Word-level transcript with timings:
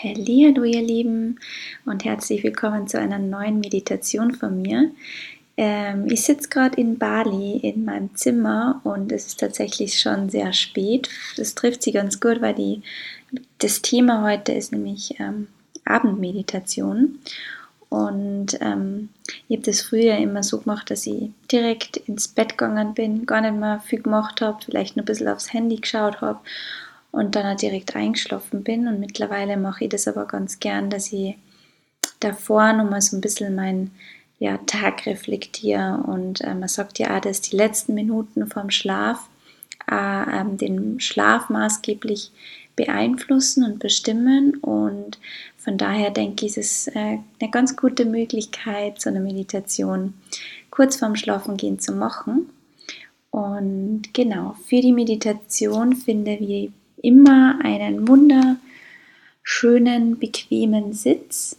Hallo 0.00 0.62
ihr 0.62 0.80
Lieben 0.80 1.40
und 1.84 2.04
herzlich 2.04 2.44
willkommen 2.44 2.86
zu 2.86 3.00
einer 3.00 3.18
neuen 3.18 3.58
Meditation 3.58 4.32
von 4.32 4.62
mir. 4.62 4.92
Ähm, 5.56 6.06
ich 6.08 6.22
sitze 6.22 6.48
gerade 6.48 6.80
in 6.80 6.98
Bali 6.98 7.56
in 7.56 7.84
meinem 7.84 8.14
Zimmer 8.14 8.80
und 8.84 9.10
es 9.10 9.26
ist 9.26 9.40
tatsächlich 9.40 9.98
schon 9.98 10.30
sehr 10.30 10.52
spät. 10.52 11.08
Das 11.36 11.56
trifft 11.56 11.82
sie 11.82 11.90
ganz 11.90 12.20
gut, 12.20 12.40
weil 12.40 12.54
die, 12.54 12.82
das 13.58 13.82
Thema 13.82 14.22
heute 14.22 14.52
ist 14.52 14.70
nämlich 14.70 15.18
ähm, 15.18 15.48
Abendmeditation. 15.84 17.18
Und 17.88 18.56
ähm, 18.60 19.08
ich 19.48 19.56
habe 19.56 19.66
das 19.66 19.80
früher 19.80 20.16
immer 20.18 20.44
so 20.44 20.60
gemacht, 20.60 20.92
dass 20.92 21.08
ich 21.08 21.32
direkt 21.50 21.96
ins 21.96 22.28
Bett 22.28 22.50
gegangen 22.50 22.94
bin, 22.94 23.26
gar 23.26 23.40
nicht 23.40 23.56
mehr 23.56 23.80
viel 23.80 24.02
gemacht 24.02 24.42
habe, 24.42 24.62
vielleicht 24.64 24.94
nur 24.94 25.02
ein 25.02 25.06
bisschen 25.06 25.26
aufs 25.26 25.52
Handy 25.52 25.74
geschaut 25.74 26.20
habe 26.20 26.38
und 27.10 27.34
dann 27.34 27.46
auch 27.46 27.58
direkt 27.58 27.96
eingeschlafen 27.96 28.62
bin. 28.62 28.86
Und 28.88 29.00
mittlerweile 29.00 29.56
mache 29.56 29.84
ich 29.84 29.90
das 29.90 30.08
aber 30.08 30.26
ganz 30.26 30.60
gern, 30.60 30.90
dass 30.90 31.12
ich 31.12 31.36
davor 32.20 32.72
nochmal 32.72 33.00
so 33.00 33.16
ein 33.16 33.20
bisschen 33.20 33.54
meinen 33.54 33.92
ja, 34.38 34.58
Tag 34.66 35.06
reflektiere. 35.06 36.02
Und 36.06 36.40
äh, 36.42 36.54
man 36.54 36.68
sagt 36.68 36.98
ja 36.98 37.16
auch, 37.16 37.20
dass 37.20 37.40
die 37.40 37.56
letzten 37.56 37.94
Minuten 37.94 38.46
vom 38.46 38.70
Schlaf 38.70 39.28
äh, 39.90 39.94
äh, 40.40 40.44
den 40.56 41.00
Schlaf 41.00 41.48
maßgeblich 41.48 42.30
beeinflussen 42.76 43.64
und 43.64 43.78
bestimmen. 43.78 44.56
Und 44.56 45.18
von 45.56 45.78
daher 45.78 46.10
denke 46.10 46.46
ich, 46.46 46.56
ist 46.56 46.88
es 46.88 46.94
äh, 46.94 47.18
eine 47.40 47.50
ganz 47.50 47.76
gute 47.76 48.04
Möglichkeit, 48.04 49.00
so 49.00 49.10
eine 49.10 49.20
Meditation 49.20 50.14
kurz 50.70 50.96
vorm 50.96 51.16
Schlafengehen 51.16 51.78
zu 51.78 51.92
machen. 51.92 52.50
Und 53.30 54.14
genau, 54.14 54.56
für 54.66 54.80
die 54.80 54.92
Meditation 54.92 55.96
finde 55.96 56.34
ich 56.34 56.70
immer 57.02 57.58
einen 57.62 58.08
wunderschönen, 58.08 60.18
bequemen 60.18 60.92
Sitz. 60.92 61.58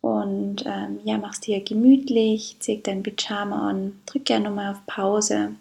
Und 0.00 0.64
ähm, 0.66 1.00
ja, 1.04 1.18
mach's 1.18 1.40
dir 1.40 1.62
gemütlich, 1.62 2.56
zieh 2.60 2.82
dein 2.82 3.02
Pyjama 3.02 3.70
an, 3.70 4.00
drück 4.04 4.26
gerne 4.26 4.48
nochmal 4.48 4.72
auf 4.72 4.84
Pause 4.86 5.54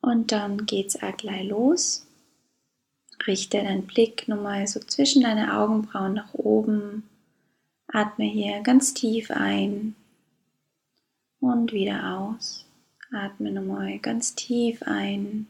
und 0.00 0.32
dann 0.32 0.66
geht's 0.66 1.02
auch 1.02 1.16
gleich 1.16 1.48
los. 1.48 2.06
Richte 3.26 3.58
deinen 3.58 3.86
Blick 3.86 4.28
nochmal 4.28 4.66
so 4.66 4.80
zwischen 4.80 5.22
deine 5.22 5.58
Augenbrauen 5.58 6.14
nach 6.14 6.34
oben. 6.34 7.02
Atme 7.88 8.26
hier 8.26 8.60
ganz 8.60 8.94
tief 8.94 9.30
ein 9.30 9.96
und 11.40 11.72
wieder 11.72 12.16
aus. 12.16 12.66
Atme 13.12 13.50
nochmal 13.50 13.98
ganz 13.98 14.34
tief 14.34 14.82
ein 14.84 15.46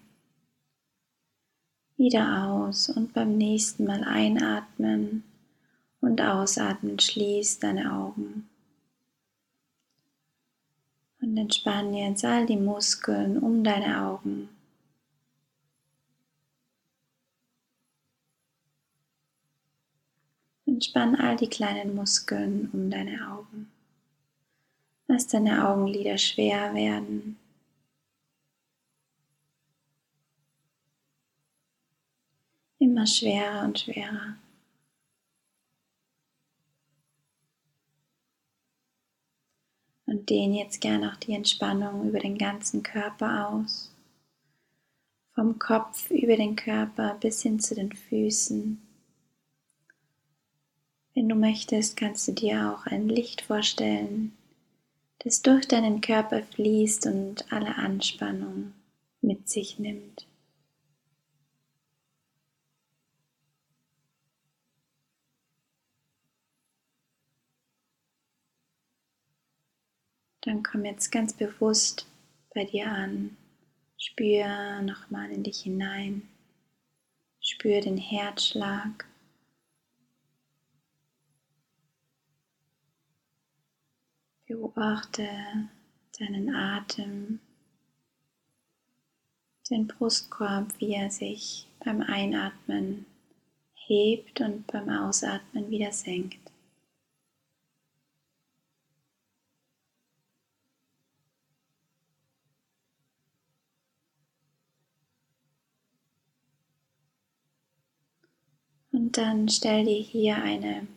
wieder 1.99 2.45
aus 2.45 2.89
und 2.89 3.13
beim 3.13 3.37
nächsten 3.37 3.85
Mal 3.85 4.05
einatmen 4.05 5.25
und 6.01 6.23
ausatmen 6.23 6.99
schließ 6.99 7.59
deine 7.59 7.93
Augen. 7.93 8.49
Und 11.21 11.37
entspann 11.37 11.93
jetzt 11.93 12.25
all 12.25 12.47
die 12.47 12.57
Muskeln 12.57 13.39
um 13.39 13.65
deine 13.65 14.01
Augen. 14.03 14.49
Entspann 20.67 21.17
all 21.17 21.35
die 21.35 21.49
kleinen 21.49 21.97
Muskeln 21.97 22.71
um 22.73 22.89
deine 22.89 23.29
Augen. 23.29 23.69
Lass 25.09 25.27
deine 25.27 25.69
Augenlider 25.69 26.19
schwer 26.19 26.73
werden. 26.75 27.37
Immer 32.99 33.07
schwerer 33.07 33.65
und 33.65 33.79
schwerer. 33.79 34.37
Und 40.07 40.29
dehn 40.31 40.53
jetzt 40.53 40.81
gerne 40.81 41.13
auch 41.13 41.17
die 41.17 41.35
Entspannung 41.35 42.09
über 42.09 42.19
den 42.19 42.39
ganzen 42.39 42.83
Körper 42.83 43.51
aus. 43.51 43.95
Vom 45.35 45.61
Kopf 45.61 46.11
über 46.11 46.37
den 46.37 46.57
Körper 46.57 47.17
bis 47.21 47.43
hin 47.43 47.61
zu 47.61 47.77
den 47.77 47.93
Füßen. 47.93 48.83
Wenn 51.15 51.29
du 51.29 51.37
möchtest, 51.37 51.97
kannst 51.97 52.27
du 52.27 52.33
dir 52.33 52.73
auch 52.73 52.87
ein 52.87 53.09
Licht 53.09 53.43
vorstellen, 53.43 54.37
das 55.21 55.43
durch 55.43 55.69
deinen 55.69 56.01
Körper 56.01 56.43
fließt 56.43 57.07
und 57.07 57.53
alle 57.53 57.77
Anspannung 57.77 58.73
mit 59.21 59.49
sich 59.49 59.79
nimmt. 59.79 60.28
Dann 70.49 70.63
komm 70.63 70.87
jetzt 70.87 71.13
ganz 71.13 71.35
bewusst 71.35 72.07
bei 72.55 72.65
dir 72.65 72.91
an. 72.91 73.37
Spür 73.99 74.81
nochmal 74.81 75.31
in 75.31 75.43
dich 75.43 75.61
hinein. 75.61 76.27
Spür 77.39 77.83
den 77.83 77.99
Herzschlag. 77.99 79.07
Beobachte 84.47 85.29
deinen 86.19 86.55
Atem, 86.55 87.41
den 89.69 89.87
Brustkorb, 89.87 90.73
wie 90.81 90.95
er 90.95 91.11
sich 91.11 91.69
beim 91.85 92.01
Einatmen 92.01 93.05
hebt 93.75 94.41
und 94.41 94.67
beim 94.69 94.89
Ausatmen 94.89 95.69
wieder 95.69 95.93
senkt. 95.93 96.48
Und 108.99 109.17
dann 109.17 109.49
stell 109.49 109.85
dir 109.85 110.01
hier 110.01 110.43
eine 110.43 110.89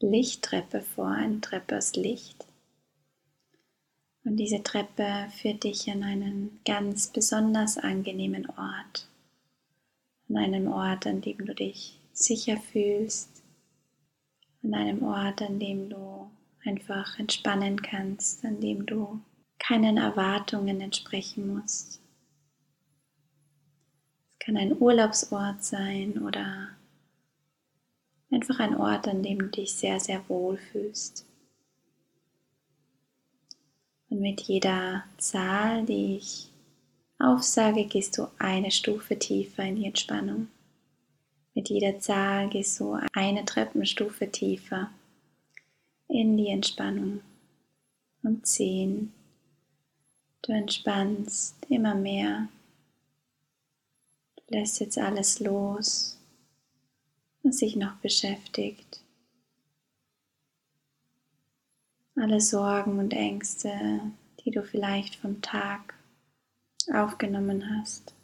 Lichttreppe 0.00 0.80
vor, 0.80 1.06
eine 1.06 1.40
Treppe 1.40 1.78
aus 1.78 1.94
Licht. 1.94 2.44
Und 4.24 4.38
diese 4.38 4.64
Treppe 4.64 5.28
führt 5.30 5.62
dich 5.62 5.88
an 5.88 6.02
einen 6.02 6.58
ganz 6.64 7.12
besonders 7.12 7.78
angenehmen 7.78 8.50
Ort. 8.50 9.08
An 10.28 10.36
einem 10.36 10.66
Ort, 10.66 11.06
an 11.06 11.20
dem 11.20 11.46
du 11.46 11.54
dich 11.54 11.96
sicher 12.12 12.56
fühlst. 12.56 13.30
An 14.64 14.74
einem 14.74 15.04
Ort, 15.04 15.42
an 15.42 15.60
dem 15.60 15.90
du 15.90 16.28
einfach 16.64 17.20
entspannen 17.20 17.82
kannst, 17.82 18.44
an 18.44 18.60
dem 18.60 18.84
du 18.84 19.20
keinen 19.60 19.96
Erwartungen 19.96 20.80
entsprechen 20.80 21.54
musst. 21.54 22.00
Es 24.28 24.38
kann 24.40 24.56
ein 24.56 24.76
Urlaubsort 24.76 25.62
sein 25.62 26.20
oder 26.20 26.70
Einfach 28.32 28.60
ein 28.60 28.74
Ort, 28.74 29.08
an 29.08 29.22
dem 29.22 29.38
du 29.38 29.46
dich 29.48 29.74
sehr, 29.74 30.00
sehr 30.00 30.26
wohl 30.26 30.56
fühlst. 30.56 31.26
Und 34.08 34.20
mit 34.20 34.40
jeder 34.40 35.04
Zahl, 35.18 35.84
die 35.84 36.16
ich 36.16 36.48
aufsage, 37.18 37.84
gehst 37.84 38.16
du 38.16 38.28
eine 38.38 38.70
Stufe 38.70 39.18
tiefer 39.18 39.64
in 39.64 39.76
die 39.76 39.84
Entspannung. 39.84 40.48
Mit 41.54 41.68
jeder 41.68 41.98
Zahl 41.98 42.48
gehst 42.48 42.80
du 42.80 42.98
eine 43.12 43.44
Treppenstufe 43.44 44.30
tiefer 44.30 44.90
in 46.08 46.38
die 46.38 46.48
Entspannung. 46.48 47.20
Und 48.22 48.46
zehn. 48.46 49.12
Du 50.40 50.52
entspannst 50.52 51.56
immer 51.68 51.94
mehr. 51.94 52.48
Du 54.36 54.54
lässt 54.54 54.80
jetzt 54.80 54.96
alles 54.96 55.38
los 55.40 56.18
was 57.42 57.58
sich 57.58 57.76
noch 57.76 57.96
beschäftigt. 57.96 59.02
Alle 62.14 62.40
Sorgen 62.40 62.98
und 62.98 63.12
Ängste, 63.12 64.00
die 64.44 64.50
du 64.50 64.62
vielleicht 64.62 65.16
vom 65.16 65.40
Tag 65.40 65.94
aufgenommen 66.92 67.78
hast. 67.78 68.14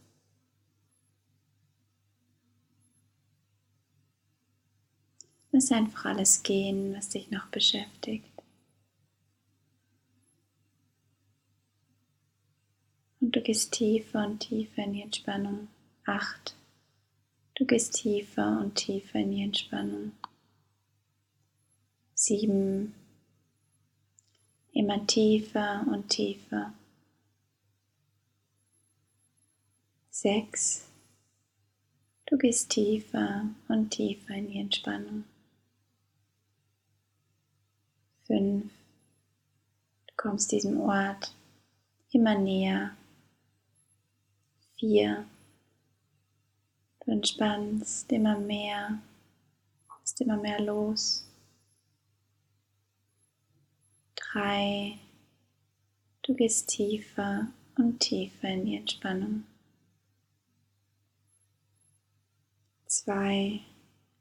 Lass 5.51 5.73
einfach 5.73 6.05
alles 6.05 6.43
gehen, 6.43 6.95
was 6.95 7.09
dich 7.09 7.31
noch 7.31 7.47
beschäftigt. 7.47 8.31
Und 13.21 13.35
du 13.35 13.41
gehst 13.41 13.73
tiefer 13.73 14.27
und 14.27 14.41
tiefer 14.41 14.85
in 14.85 14.93
die 14.93 15.03
Entspannung. 15.03 15.69
Acht. 16.05 16.58
Du 17.59 17.67
gehst 17.67 17.95
tiefer 17.95 18.61
und 18.61 18.77
tiefer 18.77 19.19
in 19.19 19.33
die 19.33 19.43
Entspannung. 19.43 20.13
Sieben. 22.15 22.95
Immer 24.71 25.05
tiefer 25.09 25.85
und 25.91 26.09
tiefer. 26.09 26.73
Sechs. 30.09 30.89
Du 32.27 32.39
gehst 32.39 32.71
tiefer 32.71 33.49
und 33.67 33.91
tiefer 33.91 34.35
in 34.35 34.53
die 34.53 34.61
Entspannung. 34.61 35.25
Fünf. 38.25 38.71
Du 40.07 40.15
kommst 40.17 40.53
diesem 40.53 40.81
Ort 40.81 41.35
immer 42.13 42.39
näher. 42.39 42.97
Vier. 44.77 45.27
Du 47.09 47.15
entspannst 47.15 48.13
immer 48.13 48.39
mehr, 48.39 49.01
bist 50.03 50.21
immer 50.21 50.37
mehr 50.37 50.61
los. 50.61 51.27
Drei. 54.15 54.99
Du 56.21 56.35
gehst 56.35 56.69
tiefer 56.69 57.49
und 57.79 58.01
tiefer 58.01 58.49
in 58.49 58.67
die 58.67 58.77
Entspannung. 58.77 59.45
Zwei. 62.85 63.61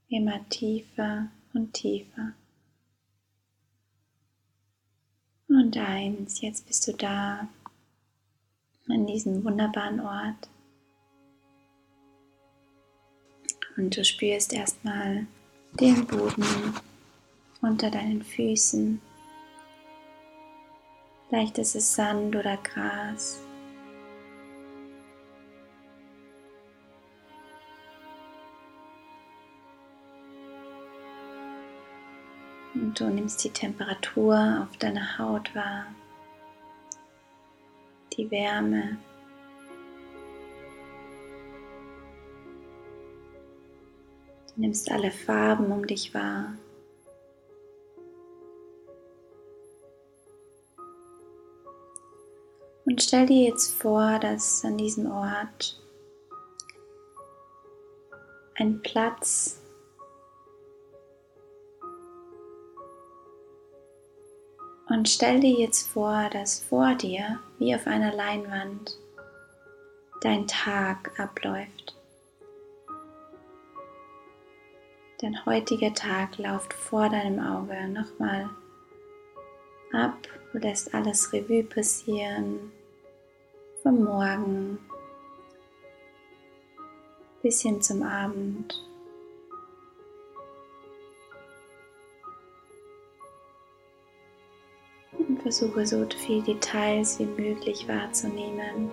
Immer 0.08 0.48
tiefer 0.48 1.30
und 1.54 1.74
tiefer. 1.74 2.36
Und 5.50 5.76
eins, 5.76 6.40
jetzt 6.40 6.66
bist 6.66 6.88
du 6.88 6.94
da 6.94 7.50
an 8.88 9.06
diesem 9.06 9.44
wunderbaren 9.44 10.00
Ort. 10.00 10.48
Und 13.78 13.96
du 13.96 14.04
spürst 14.04 14.54
erstmal 14.54 15.28
den 15.80 16.06
Boden 16.08 16.74
unter 17.62 17.92
deinen 17.92 18.24
Füßen. 18.24 19.00
Vielleicht 21.30 21.58
ist 21.60 21.76
es 21.76 21.94
Sand 21.94 22.36
oder 22.36 22.58
Gras. 22.58 23.40
Und 32.74 33.00
du 33.00 33.10
nimmst 33.10 33.44
die 33.44 33.50
Temperatur 33.50 34.68
auf 34.68 34.78
deiner 34.78 35.18
Haut 35.20 35.54
wahr, 35.54 35.86
die 38.14 38.30
Wärme. 38.32 38.98
Nimmst 44.58 44.92
alle 44.92 45.12
Farben 45.12 45.72
um 45.72 45.88
dich 45.88 46.14
wahr. 46.14 46.58
Und 52.86 53.02
stell 53.02 53.26
dir 53.26 53.48
jetzt 53.48 53.74
vor, 53.74 54.20
dass 54.20 54.64
an 54.66 54.78
diesem 54.78 55.12
Ort 55.12 55.82
ein 58.56 58.82
Platz 58.82 59.62
Und 64.90 65.10
stell 65.10 65.42
dir 65.42 65.52
jetzt 65.52 65.90
vor, 65.90 66.30
dass 66.32 66.60
vor 66.62 66.96
dir, 66.96 67.40
wie 67.60 67.76
auf 67.76 67.88
einer 67.88 68.14
Leinwand, 68.14 68.98
dein 70.22 70.48
Tag 70.48 71.20
abläuft. 71.20 71.97
Dein 75.20 75.44
heutiger 75.48 75.96
Tag 75.96 76.38
läuft 76.38 76.74
vor 76.74 77.10
deinem 77.10 77.40
Auge 77.40 77.88
nochmal 77.88 78.52
ab. 79.92 80.16
Du 80.54 80.60
lässt 80.60 80.94
alles 80.94 81.34
Revue 81.34 81.64
passieren. 81.64 82.72
Vom 83.82 84.04
Morgen 84.04 84.78
bis 87.42 87.64
hin 87.64 87.82
zum 87.82 88.04
Abend. 88.04 88.80
Und 95.18 95.42
versuche 95.42 95.88
so 95.88 96.06
viele 96.16 96.44
Details 96.44 97.18
wie 97.18 97.26
möglich 97.26 97.88
wahrzunehmen. 97.88 98.92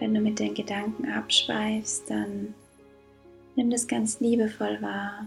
Wenn 0.00 0.14
du 0.14 0.20
mit 0.20 0.38
den 0.38 0.54
Gedanken 0.54 1.10
abschweifst, 1.12 2.08
dann 2.08 2.54
nimm 3.54 3.70
das 3.70 3.86
ganz 3.86 4.18
liebevoll 4.18 4.80
wahr 4.80 5.26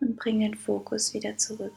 und 0.00 0.16
bring 0.16 0.40
den 0.40 0.56
Fokus 0.56 1.14
wieder 1.14 1.36
zurück. 1.38 1.72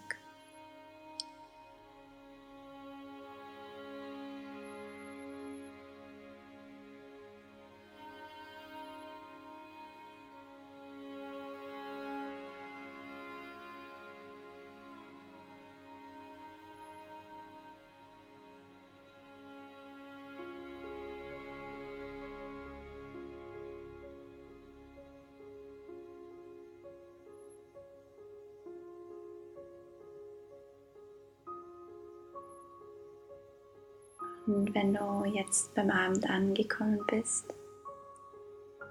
Und 34.46 34.76
wenn 34.76 34.94
du 34.94 35.26
jetzt 35.26 35.74
beim 35.74 35.90
Abend 35.90 36.30
angekommen 36.30 37.02
bist, 37.08 37.54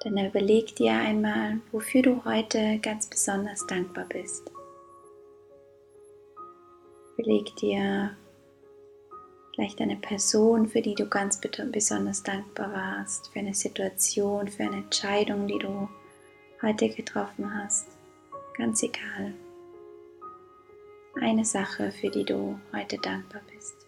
dann 0.02 0.18
überleg 0.18 0.74
dir 0.76 0.92
einmal, 0.92 1.60
wofür 1.70 2.02
du 2.02 2.24
heute 2.24 2.78
ganz 2.80 3.06
besonders 3.06 3.66
dankbar 3.66 4.06
bist. 4.08 4.50
Überleg 7.16 7.54
dir 7.56 8.16
vielleicht 9.54 9.80
eine 9.80 9.96
Person, 9.96 10.66
für 10.66 10.80
die 10.80 10.94
du 10.94 11.06
ganz 11.06 11.38
besonders 11.38 12.22
dankbar 12.22 12.72
warst, 12.72 13.28
für 13.32 13.40
eine 13.40 13.54
Situation, 13.54 14.48
für 14.48 14.64
eine 14.64 14.78
Entscheidung, 14.78 15.46
die 15.46 15.58
du 15.58 15.88
heute 16.62 16.88
getroffen 16.88 17.54
hast. 17.54 17.86
Ganz 18.56 18.82
egal. 18.82 19.34
Eine 21.20 21.44
Sache, 21.44 21.92
für 21.92 22.08
die 22.08 22.24
du 22.24 22.58
heute 22.72 22.96
dankbar 22.98 23.42
bist. 23.52 23.81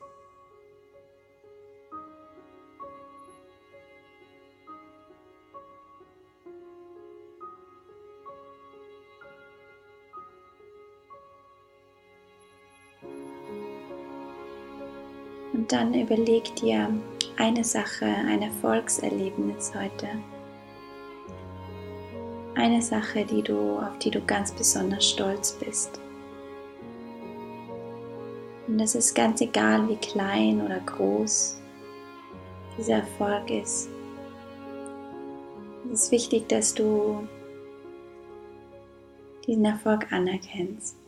Und 15.64 15.72
dann 15.72 15.94
überleg 15.94 16.54
dir 16.56 16.90
eine 17.38 17.64
Sache, 17.64 18.04
ein 18.04 18.42
Erfolgserlebnis 18.42 19.72
heute. 19.74 20.08
Eine 22.54 22.82
Sache, 22.82 23.24
die 23.24 23.40
du, 23.40 23.78
auf 23.78 23.98
die 23.98 24.10
du 24.10 24.20
ganz 24.20 24.52
besonders 24.52 25.08
stolz 25.08 25.52
bist. 25.52 25.98
Und 28.68 28.78
es 28.78 28.94
ist 28.94 29.14
ganz 29.14 29.40
egal, 29.40 29.88
wie 29.88 29.96
klein 29.96 30.60
oder 30.60 30.80
groß 30.80 31.58
dieser 32.76 32.96
Erfolg 32.96 33.50
ist. 33.50 33.88
Es 35.90 36.02
ist 36.02 36.12
wichtig, 36.12 36.46
dass 36.50 36.74
du 36.74 37.26
diesen 39.46 39.64
Erfolg 39.64 40.12
anerkennst. 40.12 41.03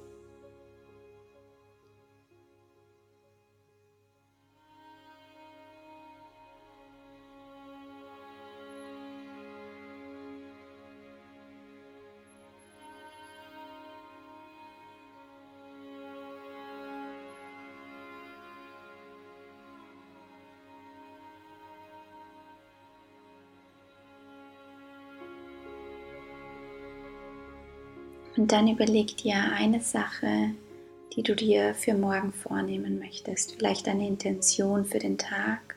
Und 28.36 28.52
dann 28.52 28.68
überleg 28.68 29.16
dir 29.16 29.36
eine 29.54 29.80
Sache, 29.80 30.50
die 31.14 31.22
du 31.22 31.34
dir 31.34 31.74
für 31.74 31.94
morgen 31.94 32.34
vornehmen 32.34 32.98
möchtest. 32.98 33.54
Vielleicht 33.56 33.88
eine 33.88 34.06
Intention 34.06 34.84
für 34.84 34.98
den 34.98 35.16
Tag. 35.16 35.76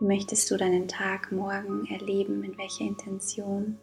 Wie 0.00 0.06
möchtest 0.06 0.50
du 0.50 0.56
deinen 0.56 0.88
Tag 0.88 1.30
morgen 1.30 1.86
erleben? 1.86 2.40
Mit 2.40 2.56
welcher 2.56 2.84
Intention? 2.84 3.78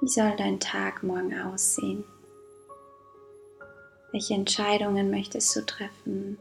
Wie 0.00 0.08
soll 0.08 0.34
dein 0.38 0.60
Tag 0.60 1.02
morgen 1.02 1.38
aussehen? 1.38 2.04
Welche 4.12 4.32
Entscheidungen 4.32 5.10
möchtest 5.10 5.54
du 5.54 5.66
treffen? 5.66 6.38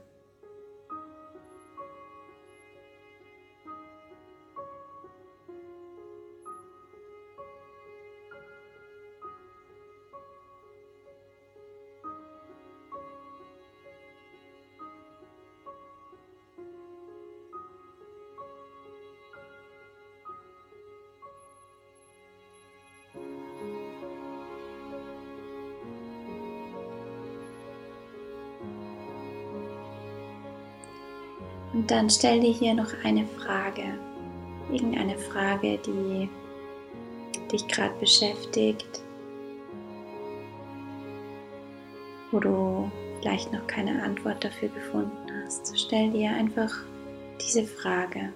Und 31.77 31.91
dann 31.91 32.09
stell 32.09 32.39
dir 32.39 32.51
hier 32.51 32.73
noch 32.73 32.91
eine 33.03 33.23
Frage, 33.27 33.99
irgendeine 34.71 35.15
Frage, 35.15 35.77
die 35.77 36.27
dich 37.51 37.67
gerade 37.67 37.93
beschäftigt, 37.99 39.03
wo 42.31 42.39
du 42.39 42.91
vielleicht 43.19 43.53
noch 43.53 43.67
keine 43.67 44.01
Antwort 44.01 44.43
dafür 44.43 44.69
gefunden 44.69 45.31
hast. 45.43 45.79
Stell 45.79 46.09
dir 46.09 46.31
einfach 46.31 46.73
diese 47.39 47.63
Frage 47.63 48.33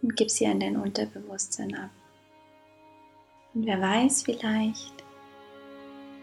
und 0.00 0.16
gib 0.16 0.30
sie 0.30 0.46
an 0.46 0.58
dein 0.58 0.78
Unterbewusstsein 0.78 1.74
ab. 1.74 1.90
Und 3.52 3.66
wer 3.66 3.78
weiß, 3.78 4.22
vielleicht 4.22 5.04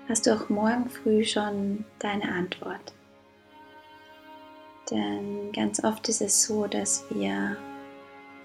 hast 0.09 0.25
du 0.25 0.31
auch 0.33 0.49
morgen 0.49 0.89
früh 0.89 1.23
schon 1.23 1.85
deine 1.99 2.31
Antwort. 2.31 2.93
Denn 4.93 5.51
ganz 5.53 5.83
oft 5.83 6.07
ist 6.07 6.21
es 6.21 6.43
so, 6.43 6.67
dass 6.67 7.03
wir, 7.09 7.57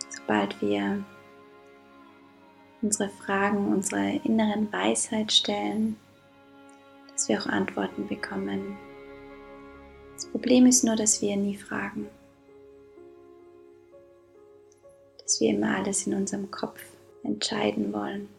sobald 0.09 0.61
wir 0.63 1.05
unsere 2.81 3.11
Fragen, 3.11 3.71
unsere 3.71 4.17
inneren 4.25 4.73
Weisheit 4.73 5.31
stellen, 5.31 5.99
dass 7.13 7.29
wir 7.29 7.39
auch 7.39 7.47
Antworten 7.47 8.09
bekommen. 8.09 8.79
Das 10.15 10.25
Problem 10.25 10.65
ist 10.65 10.85
nur, 10.85 10.97
dass 10.97 11.21
wir 11.21 11.37
nie 11.37 11.57
fragen. 11.57 12.09
Dass 15.19 15.39
wir 15.43 15.51
immer 15.51 15.77
alles 15.77 16.07
in 16.07 16.15
unserem 16.15 16.51
Kopf 16.51 16.81
entscheiden 17.25 17.93
wollen. 17.93 18.31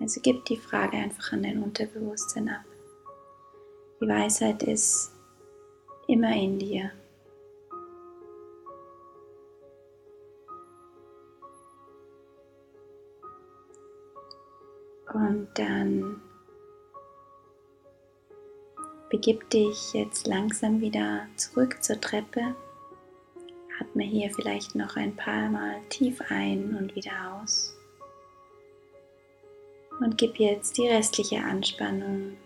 Also 0.00 0.20
gib 0.22 0.44
die 0.44 0.58
Frage 0.58 0.98
einfach 0.98 1.32
an 1.32 1.44
dein 1.44 1.62
Unterbewusstsein 1.62 2.50
ab. 2.50 2.69
Die 4.02 4.08
Weisheit 4.08 4.62
ist 4.62 5.12
immer 6.08 6.34
in 6.34 6.58
dir. 6.58 6.90
Und 15.12 15.48
dann 15.54 16.22
begib 19.10 19.50
dich 19.50 19.92
jetzt 19.92 20.26
langsam 20.26 20.80
wieder 20.80 21.26
zurück 21.36 21.82
zur 21.82 22.00
Treppe. 22.00 22.54
Atme 23.78 24.04
hier 24.04 24.30
vielleicht 24.30 24.74
noch 24.74 24.96
ein 24.96 25.14
paar 25.14 25.50
Mal 25.50 25.80
tief 25.90 26.22
ein 26.30 26.74
und 26.74 26.94
wieder 26.94 27.42
aus. 27.42 27.76
Und 30.00 30.16
gib 30.16 30.38
jetzt 30.38 30.78
die 30.78 30.88
restliche 30.88 31.40
Anspannung 31.40 32.38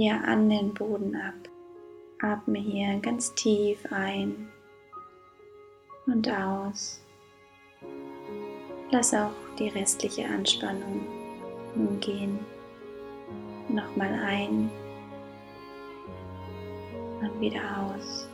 hier 0.00 0.24
an 0.24 0.48
den 0.48 0.72
Boden 0.72 1.14
ab. 1.14 1.34
Atme 2.22 2.58
hier 2.58 2.98
ganz 3.00 3.34
tief 3.34 3.84
ein 3.90 4.48
und 6.06 6.26
aus. 6.26 7.04
Lass 8.90 9.12
auch 9.12 9.34
die 9.58 9.68
restliche 9.68 10.24
Anspannung 10.24 11.02
umgehen. 11.74 12.38
Nochmal 13.68 14.14
ein 14.24 14.70
und 17.20 17.38
wieder 17.38 17.60
aus. 17.60 18.26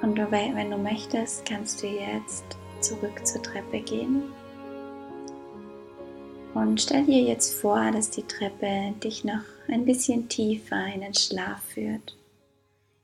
Und 0.00 0.16
wenn 0.30 0.70
du 0.70 0.78
möchtest, 0.78 1.44
kannst 1.44 1.82
du 1.82 1.88
jetzt 1.88 2.56
zurück 2.80 3.26
zur 3.26 3.42
Treppe 3.42 3.80
gehen 3.80 4.32
und 6.58 6.80
stell 6.80 7.06
dir 7.06 7.22
jetzt 7.22 7.54
vor, 7.54 7.90
dass 7.92 8.10
die 8.10 8.24
Treppe 8.24 8.92
dich 9.02 9.24
noch 9.24 9.44
ein 9.68 9.84
bisschen 9.84 10.28
tiefer 10.28 10.86
in 10.86 11.02
den 11.02 11.14
Schlaf 11.14 11.62
führt, 11.62 12.16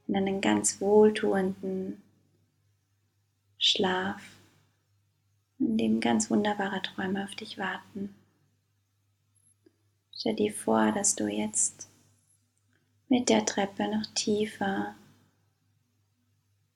in 0.08 0.16
einen 0.16 0.40
ganz 0.40 0.80
wohltuenden 0.80 2.02
Schlaf, 3.58 4.22
in 5.58 5.78
dem 5.78 6.00
ganz 6.00 6.30
wunderbare 6.30 6.82
Träume 6.82 7.24
auf 7.24 7.34
dich 7.34 7.56
warten. 7.56 8.14
Stell 10.12 10.34
dir 10.34 10.52
vor, 10.52 10.90
dass 10.92 11.14
du 11.14 11.28
jetzt 11.28 11.88
mit 13.08 13.28
der 13.28 13.46
Treppe 13.46 13.88
noch 13.88 14.06
tiefer 14.14 14.94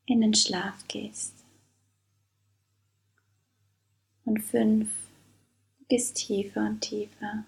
in 0.06 0.20
den 0.20 0.35
Schlaf 0.35 0.87
gehst. 0.87 1.35
Und 4.25 4.40
fünf 4.40 5.08
gehst 5.88 6.16
tiefer 6.16 6.61
und 6.61 6.80
tiefer. 6.80 7.45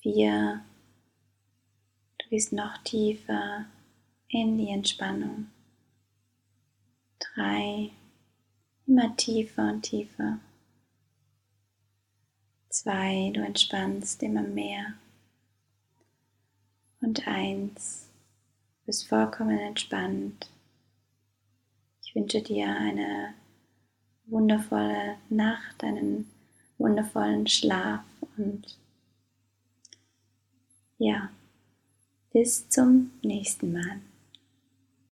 Vier, 0.00 0.64
du 2.18 2.28
gehst 2.30 2.52
noch 2.52 2.78
tiefer 2.78 3.66
in 4.28 4.56
die 4.56 4.70
Entspannung. 4.70 5.48
Drei, 7.18 7.90
immer 8.86 9.14
tiefer 9.16 9.68
und 9.68 9.82
tiefer. 9.82 10.38
Zwei, 12.70 13.32
du 13.34 13.44
entspannst 13.44 14.22
immer 14.22 14.42
mehr. 14.42 14.94
Und 17.00 17.28
eins, 17.28 18.08
du 18.80 18.86
bist 18.86 19.08
vollkommen 19.08 19.58
entspannt. 19.58 20.50
Ich 22.02 22.14
wünsche 22.14 22.40
dir 22.40 22.68
eine 22.68 23.34
wundervolle 24.26 25.16
Nacht, 25.28 25.84
einen 25.84 26.30
wundervollen 26.78 27.46
Schlaf 27.46 28.04
und 28.36 28.78
ja, 30.98 31.30
bis 32.32 32.68
zum 32.68 33.10
nächsten 33.22 33.72
Mal. 33.72 34.00